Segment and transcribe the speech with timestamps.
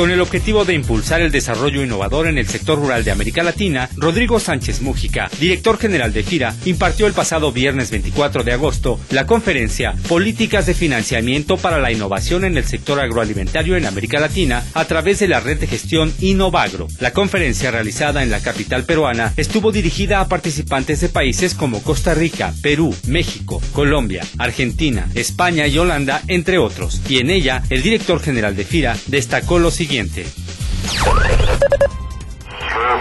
[0.00, 3.90] con el objetivo de impulsar el desarrollo innovador en el sector rural de América Latina,
[3.96, 9.26] Rodrigo Sánchez Mújica, director general de FIRA, impartió el pasado viernes 24 de agosto la
[9.26, 14.86] conferencia Políticas de Financiamiento para la Innovación en el Sector Agroalimentario en América Latina a
[14.86, 16.88] través de la red de gestión Innovagro.
[16.98, 22.14] La conferencia realizada en la capital peruana estuvo dirigida a participantes de países como Costa
[22.14, 28.18] Rica, Perú, México, Colombia, Argentina, España y Holanda, entre otros, y en ella el director
[28.18, 30.06] general de FIRA destacó lo siguiente Creo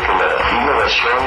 [0.02, 1.22] que la innovación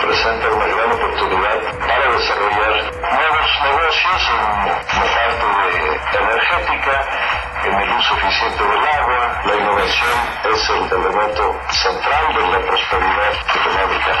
[0.00, 4.78] presenta una gran oportunidad para desarrollar nuevos negocios en la
[5.10, 5.74] parte de
[6.22, 6.94] energética,
[7.64, 9.42] en el uso eficiente del agua.
[9.44, 10.18] La innovación
[10.54, 14.12] es el elemento central de la prosperidad económica.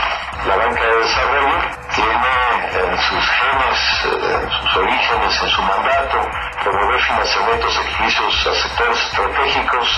[0.48, 1.58] La banca de desarrollo
[1.94, 2.34] tiene
[2.74, 6.18] en sus genes, en sus orígenes, en su mandato,
[6.64, 9.88] promover financiamientos y servicios a sectores estratégicos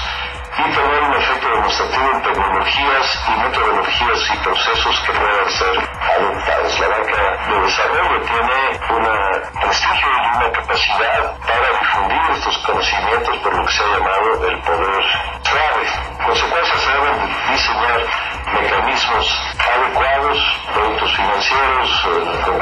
[4.33, 5.77] y procesos que puedan ser
[6.17, 6.81] adoptados.
[6.81, 8.59] La banca de desarrollo tiene
[8.91, 14.49] un prestigio y una capacidad para difundir estos conocimientos por lo que se ha llamado
[14.49, 15.05] el poder
[15.43, 15.87] clave.
[16.19, 17.17] En consecuencia, se deben
[17.51, 18.01] diseñar
[18.55, 20.39] mecanismos adecuados,
[20.73, 22.59] productos financieros eh, con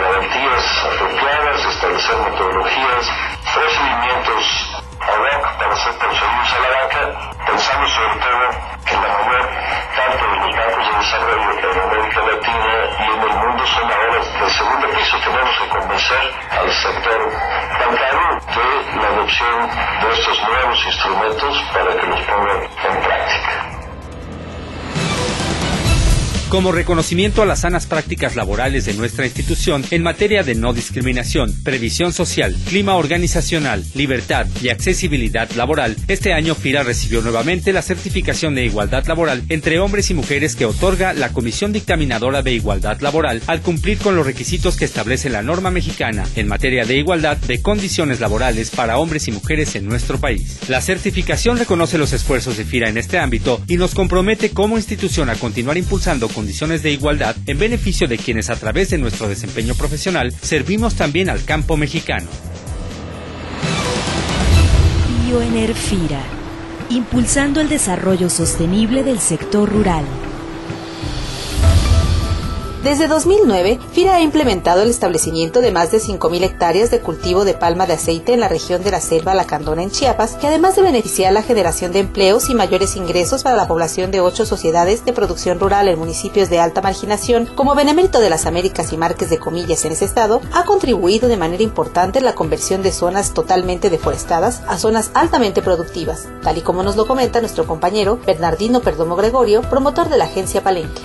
[11.32, 15.16] en América Latina y en el mundo son ahora del segundo piso.
[15.24, 17.32] Tenemos que convencer al sector
[17.80, 19.70] bancario de la adopción
[20.02, 22.51] de estos nuevos instrumentos para que los pongan
[26.52, 31.50] como reconocimiento a las sanas prácticas laborales de nuestra institución en materia de no discriminación,
[31.64, 35.96] previsión social, clima organizacional, libertad y accesibilidad laboral.
[36.08, 40.66] Este año FIRA recibió nuevamente la certificación de igualdad laboral entre hombres y mujeres que
[40.66, 45.40] otorga la Comisión Dictaminadora de Igualdad Laboral al cumplir con los requisitos que establece la
[45.40, 50.20] norma mexicana en materia de igualdad de condiciones laborales para hombres y mujeres en nuestro
[50.20, 50.58] país.
[50.68, 55.30] La certificación reconoce los esfuerzos de FIRA en este ámbito y nos compromete como institución
[55.30, 59.28] a continuar impulsando con condiciones de igualdad en beneficio de quienes a través de nuestro
[59.28, 62.26] desempeño profesional servimos también al campo mexicano.
[65.24, 66.20] Bioenerfira,
[66.90, 70.04] impulsando el desarrollo sostenible del sector rural.
[72.82, 77.54] Desde 2009, FIRA ha implementado el establecimiento de más de 5.000 hectáreas de cultivo de
[77.54, 80.82] palma de aceite en la región de la Selva Lacandona en Chiapas, que además de
[80.82, 85.12] beneficiar la generación de empleos y mayores ingresos para la población de ocho sociedades de
[85.12, 89.38] producción rural en municipios de alta marginación, como Benemérito de las Américas y Marques de
[89.38, 93.90] Comillas en ese estado, ha contribuido de manera importante en la conversión de zonas totalmente
[93.90, 99.14] deforestadas a zonas altamente productivas, tal y como nos lo comenta nuestro compañero Bernardino Perdomo
[99.14, 101.02] Gregorio, promotor de la agencia Palenque.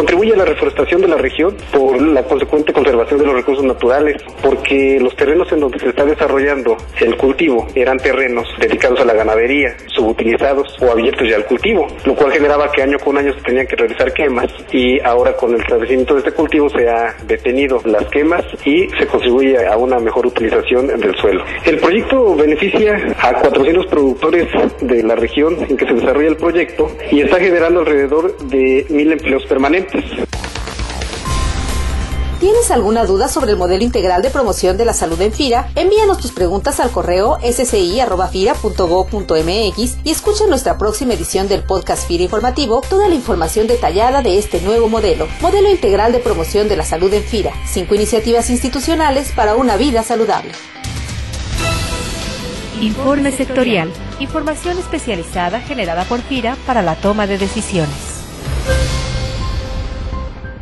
[0.00, 4.22] Contribuye a la reforestación de la región por la consecuente conservación de los recursos naturales,
[4.42, 9.12] porque los terrenos en donde se está desarrollando el cultivo eran terrenos dedicados a la
[9.12, 13.42] ganadería, subutilizados o abiertos ya al cultivo, lo cual generaba que año con año se
[13.42, 17.82] tenían que realizar quemas y ahora con el establecimiento de este cultivo se ha detenido
[17.84, 21.44] las quemas y se contribuye a una mejor utilización del suelo.
[21.66, 24.48] El proyecto beneficia a 400 productores
[24.80, 29.12] de la región en que se desarrolla el proyecto y está generando alrededor de mil
[29.12, 29.89] empleos permanentes.
[32.40, 35.68] ¿Tienes alguna duda sobre el modelo integral de promoción de la salud en FIRA?
[35.74, 42.80] Envíanos tus preguntas al correo sci.fira.gov.mx y escucha nuestra próxima edición del podcast FIRA Informativo
[42.88, 45.28] toda la información detallada de este nuevo modelo.
[45.42, 47.52] Modelo integral de promoción de la salud en FIRA.
[47.66, 50.52] Cinco iniciativas institucionales para una vida saludable.
[52.80, 53.92] Informe sectorial.
[54.18, 58.09] Información especializada generada por FIRA para la toma de decisiones.